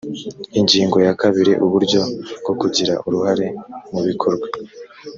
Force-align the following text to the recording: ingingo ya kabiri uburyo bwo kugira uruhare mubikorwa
ingingo 0.59 0.97
ya 1.05 1.13
kabiri 1.21 1.53
uburyo 1.65 2.01
bwo 2.41 2.53
kugira 2.61 2.93
uruhare 3.07 3.47
mubikorwa 3.91 4.47